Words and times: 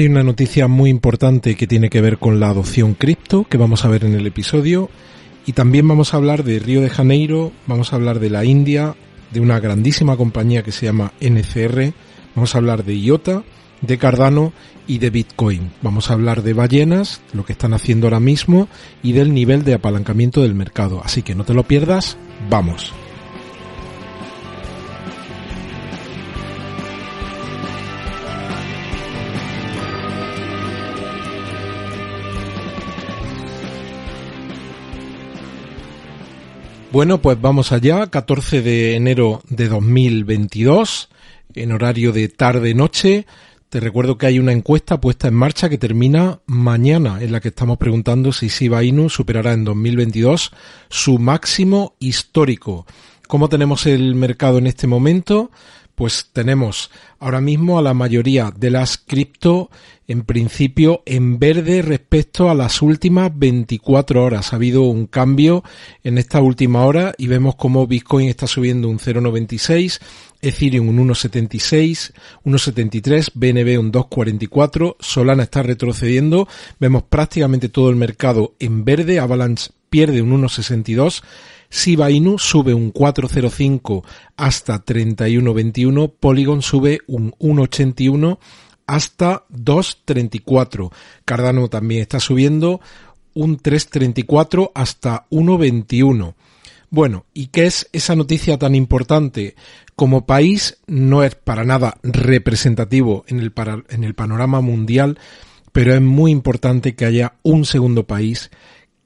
Hay 0.00 0.06
una 0.06 0.22
noticia 0.22 0.66
muy 0.66 0.88
importante 0.88 1.56
que 1.56 1.66
tiene 1.66 1.90
que 1.90 2.00
ver 2.00 2.16
con 2.16 2.40
la 2.40 2.48
adopción 2.48 2.94
cripto 2.94 3.44
que 3.44 3.58
vamos 3.58 3.84
a 3.84 3.88
ver 3.88 4.06
en 4.06 4.14
el 4.14 4.26
episodio 4.26 4.88
y 5.44 5.52
también 5.52 5.86
vamos 5.86 6.14
a 6.14 6.16
hablar 6.16 6.42
de 6.42 6.58
Río 6.58 6.80
de 6.80 6.88
Janeiro, 6.88 7.52
vamos 7.66 7.92
a 7.92 7.96
hablar 7.96 8.18
de 8.18 8.30
la 8.30 8.46
India, 8.46 8.96
de 9.30 9.40
una 9.40 9.60
grandísima 9.60 10.16
compañía 10.16 10.62
que 10.62 10.72
se 10.72 10.86
llama 10.86 11.12
NCR, 11.20 11.92
vamos 12.34 12.54
a 12.54 12.58
hablar 12.58 12.82
de 12.82 12.96
IOTA, 12.96 13.42
de 13.82 13.98
Cardano 13.98 14.54
y 14.86 15.00
de 15.00 15.10
Bitcoin. 15.10 15.70
Vamos 15.82 16.08
a 16.08 16.14
hablar 16.14 16.42
de 16.42 16.54
ballenas, 16.54 17.20
lo 17.34 17.44
que 17.44 17.52
están 17.52 17.74
haciendo 17.74 18.06
ahora 18.06 18.20
mismo 18.20 18.68
y 19.02 19.12
del 19.12 19.34
nivel 19.34 19.64
de 19.64 19.74
apalancamiento 19.74 20.40
del 20.40 20.54
mercado. 20.54 21.02
Así 21.04 21.20
que 21.20 21.34
no 21.34 21.44
te 21.44 21.52
lo 21.52 21.64
pierdas, 21.64 22.16
vamos. 22.48 22.94
Bueno, 36.92 37.22
pues 37.22 37.40
vamos 37.40 37.70
allá, 37.70 38.08
14 38.08 38.62
de 38.62 38.96
enero 38.96 39.42
de 39.48 39.68
2022, 39.68 41.08
en 41.54 41.70
horario 41.70 42.10
de 42.10 42.26
tarde-noche. 42.26 43.26
Te 43.68 43.78
recuerdo 43.78 44.18
que 44.18 44.26
hay 44.26 44.40
una 44.40 44.50
encuesta 44.50 45.00
puesta 45.00 45.28
en 45.28 45.34
marcha 45.34 45.68
que 45.68 45.78
termina 45.78 46.40
mañana, 46.46 47.22
en 47.22 47.30
la 47.30 47.38
que 47.38 47.48
estamos 47.48 47.78
preguntando 47.78 48.32
si 48.32 48.48
Shiba 48.48 48.82
Inu 48.82 49.08
superará 49.08 49.52
en 49.52 49.64
2022 49.64 50.50
su 50.88 51.20
máximo 51.20 51.94
histórico. 52.00 52.86
¿Cómo 53.28 53.48
tenemos 53.48 53.86
el 53.86 54.16
mercado 54.16 54.58
en 54.58 54.66
este 54.66 54.88
momento? 54.88 55.52
Pues 56.00 56.30
tenemos 56.32 56.90
ahora 57.18 57.42
mismo 57.42 57.78
a 57.78 57.82
la 57.82 57.92
mayoría 57.92 58.50
de 58.56 58.70
las 58.70 58.96
cripto 58.96 59.68
en 60.08 60.22
principio 60.22 61.02
en 61.04 61.38
verde 61.38 61.82
respecto 61.82 62.48
a 62.48 62.54
las 62.54 62.80
últimas 62.80 63.30
24 63.38 64.24
horas. 64.24 64.50
Ha 64.50 64.56
habido 64.56 64.84
un 64.84 65.06
cambio 65.06 65.62
en 66.02 66.16
esta 66.16 66.40
última 66.40 66.86
hora 66.86 67.12
y 67.18 67.26
vemos 67.26 67.56
como 67.56 67.86
Bitcoin 67.86 68.30
está 68.30 68.46
subiendo 68.46 68.88
un 68.88 68.98
0,96, 68.98 70.00
Ethereum 70.40 70.88
un 70.88 71.06
1,76, 71.06 72.14
1,73, 72.46 73.32
BNB 73.34 73.78
un 73.78 73.92
2,44, 73.92 74.96
Solana 75.00 75.42
está 75.42 75.62
retrocediendo, 75.62 76.48
vemos 76.78 77.02
prácticamente 77.02 77.68
todo 77.68 77.90
el 77.90 77.96
mercado 77.96 78.54
en 78.58 78.86
verde, 78.86 79.18
Avalanche 79.18 79.70
pierde 79.90 80.22
un 80.22 80.42
1,62, 80.44 81.22
Shiba 81.70 82.10
Inu 82.10 82.38
sube 82.38 82.74
un 82.74 82.92
4,05 82.92 84.04
hasta 84.36 84.84
31,21, 84.84 86.12
Polygon 86.18 86.62
sube 86.62 87.00
un 87.06 87.32
1,81 87.38 88.38
hasta 88.86 89.44
2.34. 89.50 90.90
Cardano 91.24 91.68
también 91.68 92.02
está 92.02 92.18
subiendo 92.18 92.80
un 93.34 93.58
3.34 93.58 94.72
hasta 94.74 95.26
1.21. 95.30 96.34
Bueno, 96.90 97.24
¿y 97.32 97.46
qué 97.46 97.66
es 97.66 97.88
esa 97.92 98.16
noticia 98.16 98.58
tan 98.58 98.74
importante? 98.74 99.54
Como 99.94 100.26
país 100.26 100.78
no 100.88 101.22
es 101.22 101.36
para 101.36 101.64
nada 101.64 101.98
representativo 102.02 103.24
en 103.28 103.38
el, 103.38 103.52
en 103.90 104.02
el 104.02 104.14
panorama 104.14 104.60
mundial, 104.60 105.20
pero 105.70 105.94
es 105.94 106.00
muy 106.00 106.32
importante 106.32 106.96
que 106.96 107.04
haya 107.04 107.34
un 107.44 107.64
segundo 107.64 108.08
país 108.08 108.50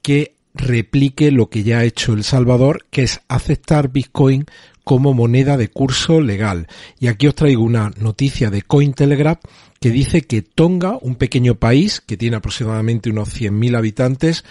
que 0.01 0.34
replique 0.55 1.31
lo 1.31 1.49
que 1.49 1.63
ya 1.63 1.79
ha 1.79 1.83
hecho 1.83 2.13
El 2.13 2.23
Salvador, 2.23 2.85
que 2.89 3.03
es 3.03 3.21
aceptar 3.27 3.91
Bitcoin 3.91 4.45
como 4.83 5.13
moneda 5.13 5.57
de 5.57 5.69
curso 5.69 6.21
legal. 6.21 6.67
Y 6.99 7.07
aquí 7.07 7.27
os 7.27 7.35
traigo 7.35 7.63
una 7.63 7.91
noticia 7.97 8.49
de 8.49 8.61
Cointelegraph 8.61 9.39
que 9.79 9.89
dice 9.91 10.21
que 10.21 10.41
Tonga, 10.41 10.97
un 11.01 11.15
pequeño 11.15 11.55
país 11.55 12.01
que 12.05 12.17
tiene 12.17 12.37
aproximadamente 12.37 13.09
unos 13.09 13.29
100.000 13.29 13.77
habitantes, 13.77 14.45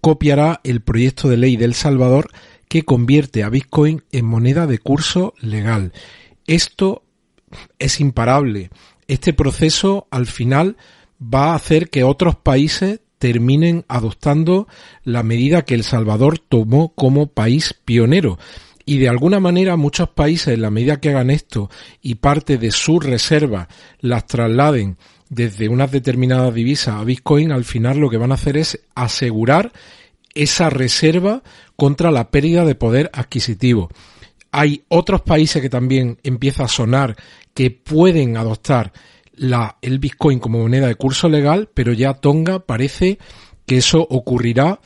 copiará 0.00 0.60
el 0.64 0.82
proyecto 0.82 1.28
de 1.28 1.36
ley 1.36 1.56
del 1.56 1.74
Salvador 1.74 2.30
que 2.68 2.82
convierte 2.82 3.42
a 3.42 3.48
Bitcoin 3.48 4.02
en 4.12 4.26
moneda 4.26 4.66
de 4.66 4.78
curso 4.78 5.34
legal. 5.40 5.92
Esto 6.46 7.04
es 7.78 8.00
imparable. 8.00 8.70
Este 9.08 9.32
proceso 9.32 10.08
al 10.10 10.26
final 10.26 10.76
va 11.22 11.52
a 11.52 11.54
hacer 11.54 11.90
que 11.90 12.04
otros 12.04 12.36
países 12.36 13.00
terminen 13.18 13.84
adoptando 13.88 14.68
la 15.04 15.22
medida 15.22 15.62
que 15.62 15.74
El 15.74 15.84
Salvador 15.84 16.38
tomó 16.38 16.94
como 16.94 17.28
país 17.28 17.74
pionero. 17.84 18.38
Y 18.84 18.98
de 18.98 19.08
alguna 19.08 19.40
manera 19.40 19.76
muchos 19.76 20.08
países, 20.10 20.54
en 20.54 20.62
la 20.62 20.70
medida 20.70 21.00
que 21.00 21.10
hagan 21.10 21.30
esto 21.30 21.70
y 22.02 22.16
parte 22.16 22.56
de 22.56 22.70
sus 22.70 23.04
reservas 23.04 23.66
las 24.00 24.26
trasladen 24.26 24.96
desde 25.28 25.68
unas 25.68 25.90
determinadas 25.90 26.54
divisas 26.54 26.94
a 26.94 27.04
Bitcoin, 27.04 27.50
al 27.50 27.64
final 27.64 27.98
lo 27.98 28.08
que 28.08 28.16
van 28.16 28.30
a 28.30 28.36
hacer 28.36 28.56
es 28.56 28.80
asegurar 28.94 29.72
esa 30.34 30.70
reserva 30.70 31.42
contra 31.74 32.10
la 32.10 32.30
pérdida 32.30 32.64
de 32.64 32.74
poder 32.74 33.10
adquisitivo. 33.12 33.88
Hay 34.52 34.84
otros 34.88 35.22
países 35.22 35.60
que 35.60 35.70
también 35.70 36.18
empieza 36.22 36.64
a 36.64 36.68
sonar 36.68 37.16
que 37.54 37.70
pueden 37.70 38.36
adoptar 38.36 38.92
la, 39.36 39.78
el 39.82 39.98
Bitcoin 39.98 40.38
como 40.38 40.60
moneda 40.60 40.88
de 40.88 40.94
curso 40.94 41.28
legal, 41.28 41.68
pero 41.72 41.92
ya 41.92 42.14
Tonga 42.14 42.60
parece 42.60 43.18
que 43.66 43.78
eso 43.78 44.06
ocurrirá 44.08 44.80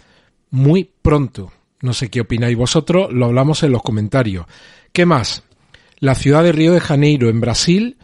muy 0.51 0.91
pronto. 1.03 1.53
No 1.83 1.93
sé 1.93 2.11
qué 2.11 2.21
opináis 2.21 2.57
vosotros, 2.57 3.13
lo 3.13 3.27
hablamos 3.27 3.63
en 3.63 3.73
los 3.73 3.83
comentarios. 3.83 4.47
¿Qué 4.93 5.07
más? 5.07 5.45
La 5.99 6.15
ciudad 6.15 6.43
de 6.43 6.53
Río 6.53 6.73
de 6.73 6.81
Janeiro, 6.81 7.29
en 7.29 7.41
Brasil, 7.41 7.97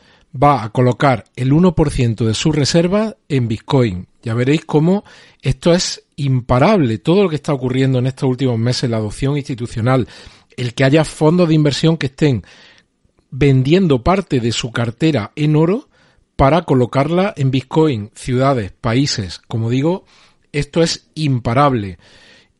va 0.42 0.62
a 0.62 0.70
colocar 0.70 1.24
el 1.34 1.52
1% 1.52 2.24
de 2.24 2.34
sus 2.34 2.54
reservas 2.54 3.16
en 3.28 3.48
Bitcoin. 3.48 4.06
Ya 4.22 4.34
veréis 4.34 4.64
cómo 4.64 5.04
esto 5.42 5.72
es 5.72 6.04
imparable. 6.16 6.98
Todo 6.98 7.22
lo 7.22 7.28
que 7.28 7.36
está 7.36 7.52
ocurriendo 7.52 7.98
en 7.98 8.06
estos 8.06 8.28
últimos 8.28 8.58
meses, 8.58 8.90
la 8.90 8.98
adopción 8.98 9.36
institucional, 9.36 10.08
el 10.56 10.74
que 10.74 10.84
haya 10.84 11.04
fondos 11.04 11.48
de 11.48 11.54
inversión 11.54 11.96
que 11.96 12.06
estén 12.06 12.42
vendiendo 13.30 14.02
parte 14.02 14.40
de 14.40 14.52
su 14.52 14.70
cartera 14.72 15.32
en 15.36 15.56
oro 15.56 15.88
para 16.36 16.62
colocarla 16.62 17.32
en 17.36 17.50
Bitcoin, 17.50 18.10
ciudades, 18.14 18.72
países. 18.72 19.40
Como 19.48 19.70
digo, 19.70 20.04
esto 20.52 20.82
es 20.82 21.08
imparable. 21.14 21.98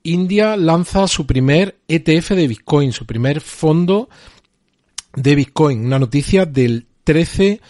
India 0.02 0.56
lanza 0.56 1.06
su 1.08 1.26
primer 1.26 1.78
ETF 1.86 2.30
de 2.30 2.48
Bitcoin, 2.48 2.92
su 2.92 3.06
primer 3.06 3.40
fondo 3.40 4.08
de 5.14 5.34
Bitcoin. 5.34 5.84
Una 5.84 5.98
noticia 5.98 6.46
del 6.46 6.86
13 7.04 7.60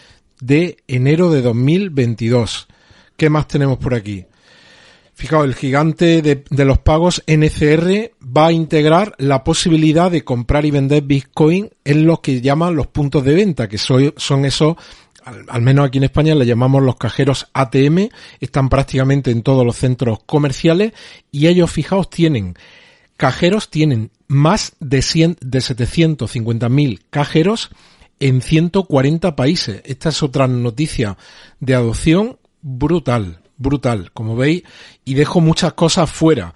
de 0.40 0.76
enero 0.86 1.30
de 1.30 1.42
2022. 1.42 2.68
¿Qué 3.16 3.30
más 3.30 3.48
tenemos 3.48 3.78
por 3.78 3.94
aquí? 3.94 4.26
Fijaos, 5.14 5.46
el 5.46 5.54
gigante 5.54 6.20
de, 6.20 6.44
de, 6.50 6.64
los 6.66 6.78
pagos 6.78 7.22
NCR 7.26 8.12
va 8.20 8.48
a 8.48 8.52
integrar 8.52 9.14
la 9.16 9.42
posibilidad 9.44 10.10
de 10.10 10.24
comprar 10.24 10.66
y 10.66 10.70
vender 10.70 11.04
Bitcoin 11.04 11.70
en 11.84 12.04
los 12.04 12.20
que 12.20 12.42
llaman 12.42 12.76
los 12.76 12.88
puntos 12.88 13.24
de 13.24 13.32
venta, 13.32 13.66
que 13.66 13.78
son 13.78 14.44
esos 14.44 14.76
al, 15.26 15.62
menos 15.62 15.86
aquí 15.86 15.98
en 15.98 16.04
España 16.04 16.34
le 16.36 16.46
llamamos 16.46 16.82
los 16.82 16.96
cajeros 16.96 17.48
ATM, 17.52 18.10
están 18.40 18.68
prácticamente 18.68 19.32
en 19.32 19.42
todos 19.42 19.66
los 19.66 19.76
centros 19.76 20.20
comerciales 20.24 20.92
y 21.32 21.48
ellos, 21.48 21.70
fijaos, 21.70 22.08
tienen 22.08 22.56
cajeros, 23.16 23.68
tienen 23.68 24.12
más 24.28 24.76
de, 24.78 25.02
100, 25.02 25.38
de 25.40 25.58
750.000 25.58 27.00
cajeros 27.10 27.70
en 28.20 28.40
140 28.40 29.34
países. 29.34 29.82
Esta 29.84 30.10
es 30.10 30.22
otra 30.22 30.46
noticia 30.46 31.18
de 31.58 31.74
adopción 31.74 32.38
brutal, 32.62 33.40
brutal, 33.56 34.12
como 34.12 34.36
veis, 34.36 34.62
y 35.04 35.14
dejo 35.14 35.40
muchas 35.40 35.72
cosas 35.72 36.08
fuera. 36.08 36.54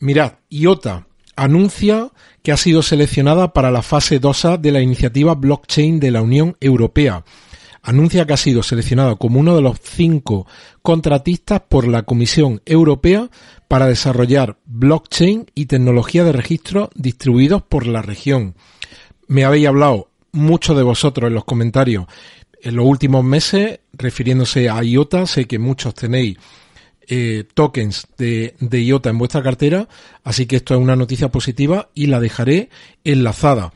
Mirad, 0.00 0.34
IOTA 0.50 1.06
anuncia 1.36 2.10
que 2.42 2.50
ha 2.50 2.56
sido 2.56 2.82
seleccionada 2.82 3.52
para 3.52 3.70
la 3.70 3.82
fase 3.82 4.18
2 4.18 4.60
de 4.60 4.72
la 4.72 4.80
iniciativa 4.80 5.36
blockchain 5.36 6.00
de 6.00 6.10
la 6.10 6.20
Unión 6.20 6.56
Europea 6.60 7.24
anuncia 7.82 8.26
que 8.26 8.32
ha 8.32 8.36
sido 8.36 8.62
seleccionado 8.62 9.16
como 9.16 9.40
uno 9.40 9.56
de 9.56 9.62
los 9.62 9.78
cinco 9.80 10.46
contratistas 10.82 11.60
por 11.68 11.86
la 11.86 12.04
Comisión 12.04 12.62
Europea 12.64 13.28
para 13.68 13.86
desarrollar 13.86 14.58
blockchain 14.66 15.46
y 15.54 15.66
tecnología 15.66 16.24
de 16.24 16.32
registro 16.32 16.90
distribuidos 16.94 17.62
por 17.62 17.86
la 17.86 18.02
región. 18.02 18.54
Me 19.26 19.44
habéis 19.44 19.66
hablado 19.66 20.08
muchos 20.30 20.76
de 20.76 20.82
vosotros 20.82 21.28
en 21.28 21.34
los 21.34 21.44
comentarios 21.44 22.06
en 22.62 22.76
los 22.76 22.86
últimos 22.86 23.24
meses 23.24 23.80
refiriéndose 23.92 24.70
a 24.70 24.82
IOTA. 24.82 25.26
Sé 25.26 25.46
que 25.46 25.58
muchos 25.58 25.94
tenéis 25.94 26.38
eh, 27.08 27.44
tokens 27.54 28.06
de 28.16 28.54
IOTA 28.60 29.10
en 29.10 29.18
vuestra 29.18 29.42
cartera, 29.42 29.88
así 30.22 30.46
que 30.46 30.56
esto 30.56 30.74
es 30.74 30.80
una 30.80 30.94
noticia 30.94 31.30
positiva 31.30 31.88
y 31.94 32.06
la 32.06 32.20
dejaré 32.20 32.70
enlazada. 33.02 33.72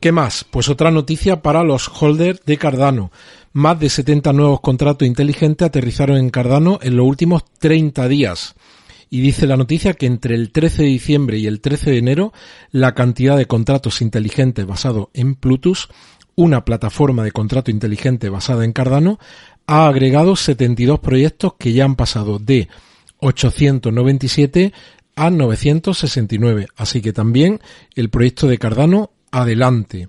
¿Qué 0.00 0.12
más? 0.12 0.46
Pues 0.50 0.70
otra 0.70 0.90
noticia 0.90 1.42
para 1.42 1.62
los 1.62 1.90
holders 2.00 2.40
de 2.46 2.56
Cardano. 2.56 3.12
Más 3.52 3.78
de 3.78 3.90
70 3.90 4.32
nuevos 4.32 4.62
contratos 4.62 5.06
inteligentes 5.06 5.66
aterrizaron 5.66 6.16
en 6.16 6.30
Cardano 6.30 6.78
en 6.80 6.96
los 6.96 7.06
últimos 7.06 7.44
30 7.58 8.08
días. 8.08 8.54
Y 9.10 9.20
dice 9.20 9.46
la 9.46 9.58
noticia 9.58 9.92
que 9.92 10.06
entre 10.06 10.36
el 10.36 10.52
13 10.52 10.84
de 10.84 10.88
diciembre 10.88 11.36
y 11.36 11.46
el 11.46 11.60
13 11.60 11.90
de 11.90 11.98
enero 11.98 12.32
la 12.70 12.94
cantidad 12.94 13.36
de 13.36 13.44
contratos 13.44 14.00
inteligentes 14.00 14.64
basado 14.66 15.10
en 15.12 15.34
Plutus, 15.34 15.90
una 16.34 16.64
plataforma 16.64 17.22
de 17.22 17.32
contrato 17.32 17.70
inteligente 17.70 18.30
basada 18.30 18.64
en 18.64 18.72
Cardano, 18.72 19.18
ha 19.66 19.86
agregado 19.86 20.34
72 20.34 21.00
proyectos 21.00 21.56
que 21.58 21.74
ya 21.74 21.84
han 21.84 21.96
pasado 21.96 22.38
de 22.38 22.68
897 23.18 24.72
a 25.14 25.28
969. 25.28 26.68
Así 26.74 27.02
que 27.02 27.12
también 27.12 27.60
el 27.94 28.08
proyecto 28.08 28.46
de 28.46 28.56
Cardano 28.56 29.10
adelante. 29.30 30.08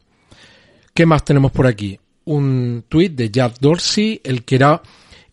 ¿Qué 0.94 1.06
más 1.06 1.24
tenemos 1.24 1.52
por 1.52 1.68
aquí? 1.68 2.00
Un 2.26 2.84
tuit 2.88 3.14
de 3.14 3.30
Jack 3.30 3.60
Dorsey, 3.60 4.22
el 4.24 4.44
que 4.44 4.56
era 4.56 4.82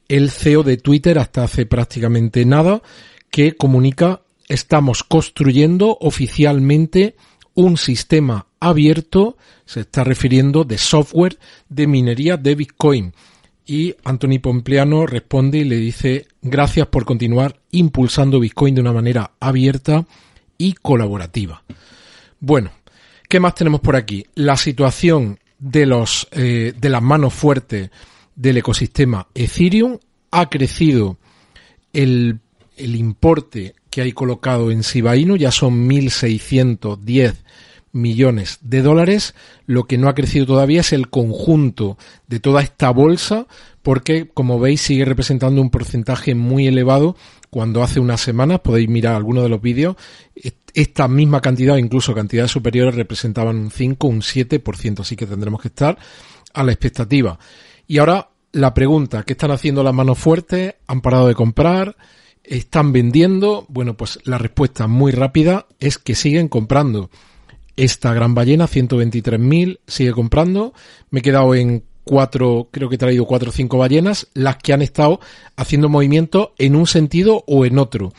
el 0.09 0.31
CEO 0.31 0.63
de 0.63 0.79
Twitter 0.79 1.19
hasta 1.19 1.45
hace 1.45 1.67
prácticamente 1.67 2.45
nada, 2.45 2.83
que 3.31 3.57
comunica 3.57 4.23
estamos 4.49 5.03
construyendo 5.03 5.99
oficialmente 6.01 7.15
un 7.55 7.77
sistema 7.77 8.47
abierto, 8.61 9.37
se 9.67 9.81
está 9.81 10.05
refiriendo 10.05 10.65
de 10.65 10.79
software 10.79 11.39
de 11.69 11.87
minería 11.87 12.37
de 12.37 12.55
Bitcoin. 12.55 13.13
Y 13.67 13.95
Anthony 14.05 14.39
Pompleano 14.41 15.07
responde 15.07 15.59
y 15.59 15.65
le 15.65 15.77
dice 15.77 16.27
gracias 16.41 16.87
por 16.87 17.05
continuar 17.05 17.61
impulsando 17.71 18.41
Bitcoin 18.41 18.75
de 18.75 18.81
una 18.81 18.93
manera 18.93 19.33
abierta 19.41 20.07
y 20.57 20.73
colaborativa. 20.73 21.63
Bueno, 22.41 22.71
¿qué 23.29 23.41
más 23.41 23.55
tenemos 23.55 23.81
por 23.81 23.95
aquí? 23.95 24.27
La 24.35 24.57
situación 24.57 25.39
de 25.59 25.87
los 25.87 26.29
eh, 26.33 26.73
de 26.77 26.89
las 26.89 27.03
manos 27.03 27.35
fuertes 27.35 27.91
del 28.35 28.59
ecosistema 28.59 29.29
Ethereum 29.35 29.99
ha 30.31 30.49
crecido 30.49 31.19
el, 31.93 32.41
el 32.77 32.97
importe 32.97 33.75
que 33.91 34.03
hay 34.03 34.13
colocado 34.13 34.71
en 34.71 34.83
Shiba 34.83 35.17
Inu, 35.17 35.37
ya 35.37 35.51
son 35.51 35.89
1.610 35.89 37.35
millones 37.93 38.59
de 38.63 38.83
dólares. 38.83 39.35
Lo 39.67 39.85
que 39.85 39.99
no 39.99 40.09
ha 40.09 40.15
crecido 40.15 40.47
todavía 40.47 40.81
es 40.81 40.93
el 40.93 41.09
conjunto 41.09 41.99
de 42.27 42.41
toda 42.41 42.63
esta 42.63 42.91
bolsa, 42.91 43.47
porque 43.83 44.29
como 44.29 44.61
veis 44.61 44.81
sigue 44.81 45.05
representando 45.05 45.61
un 45.61 45.71
porcentaje 45.71 46.35
muy 46.35 46.67
elevado. 46.67 47.17
Cuando 47.51 47.83
hace 47.83 47.99
unas 47.99 48.21
semanas, 48.21 48.61
podéis 48.61 48.89
mirar 48.91 49.15
algunos 49.15 49.43
de 49.43 49.49
los 49.49 49.63
vídeos, 49.63 49.97
esta 50.81 51.09
misma 51.09 51.41
cantidad, 51.41 51.77
incluso 51.77 52.15
cantidades 52.15 52.53
superiores, 52.53 52.95
representaban 52.95 53.57
un 53.57 53.73
5, 53.73 54.07
un 54.07 54.21
7%, 54.21 55.01
así 55.01 55.17
que 55.17 55.27
tendremos 55.27 55.61
que 55.61 55.69
estar 55.69 55.99
a 56.55 56.63
la 56.63 56.71
expectativa. 56.71 57.37
Y 57.89 57.99
ahora 57.99 58.31
la 58.53 58.75
pregunta, 58.75 59.25
¿qué 59.25 59.33
están 59.33 59.51
haciendo 59.51 59.83
las 59.83 59.93
manos 59.93 60.19
fuertes? 60.19 60.77
¿Han 60.87 61.01
parado 61.01 61.27
de 61.27 61.35
comprar? 61.35 61.97
¿Están 62.45 62.93
vendiendo? 62.93 63.67
Bueno, 63.69 63.97
pues 63.97 64.21
la 64.23 64.39
respuesta 64.39 64.87
muy 64.87 65.11
rápida 65.11 65.67
es 65.81 65.99
que 65.99 66.15
siguen 66.15 66.47
comprando. 66.47 67.11
Esta 67.75 68.15
gran 68.15 68.37
ballena, 68.37 68.69
123.000, 68.69 69.81
sigue 69.85 70.13
comprando. 70.13 70.75
Me 71.11 71.19
he 71.19 71.23
quedado 71.23 71.57
en 71.57 71.83
cuatro, 72.05 72.69
creo 72.71 72.89
que 72.89 72.95
he 72.95 72.99
traído 72.99 73.25
cuatro 73.27 73.51
o 73.51 73.53
cinco 73.53 73.79
ballenas, 73.79 74.29
las 74.33 74.59
que 74.59 74.73
han 74.73 74.83
estado 74.83 75.19
haciendo 75.57 75.89
movimiento 75.89 76.55
en 76.57 76.77
un 76.77 76.87
sentido 76.87 77.43
o 77.49 77.67
en 77.67 77.79
otro. 77.79 78.13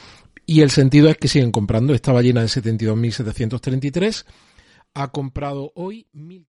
Y 0.50 0.62
el 0.62 0.72
sentido 0.72 1.10
es 1.10 1.18
que 1.18 1.28
siguen 1.28 1.52
comprando. 1.52 1.94
Esta 1.94 2.12
ballena 2.12 2.42
de 2.42 2.48
72.733 2.48 4.26
ha 4.96 5.10
comprado 5.10 5.72
hoy 5.76 6.08
mil. 6.12 6.48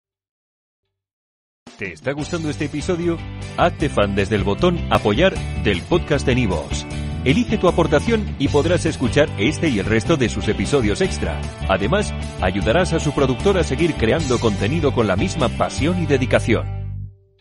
¿Te 1.77 1.93
está 1.93 2.11
gustando 2.13 2.49
este 2.49 2.65
episodio? 2.65 3.19
Hazte 3.55 3.89
fan 3.89 4.15
desde 4.15 4.35
el 4.35 4.43
botón 4.43 4.79
apoyar 4.91 5.35
del 5.63 5.83
podcast 5.83 6.25
de 6.25 6.33
Nivos. 6.33 6.87
Elige 7.23 7.59
tu 7.59 7.67
aportación 7.67 8.35
y 8.39 8.47
podrás 8.47 8.87
escuchar 8.87 9.29
este 9.37 9.69
y 9.69 9.77
el 9.77 9.85
resto 9.85 10.17
de 10.17 10.27
sus 10.27 10.47
episodios 10.47 10.99
extra. 10.99 11.39
Además, 11.69 12.11
ayudarás 12.41 12.93
a 12.93 12.99
su 12.99 13.13
productor 13.13 13.59
a 13.59 13.63
seguir 13.63 13.93
creando 13.93 14.39
contenido 14.39 14.91
con 14.91 15.05
la 15.05 15.15
misma 15.15 15.49
pasión 15.49 16.01
y 16.01 16.07
dedicación. 16.07 16.82